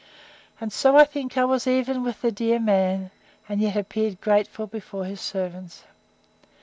[0.59, 3.11] —And so I think I was even with the dear man,
[3.47, 5.83] and yet appeared grateful before his servants.